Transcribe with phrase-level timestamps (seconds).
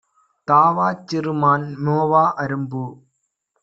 [0.47, 2.85] தாவாச் சிறுமான், மோவா அரும்பு!